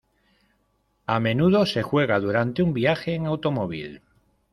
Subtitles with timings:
[1.05, 4.01] A menudo se juega durante un viaje en automóvil.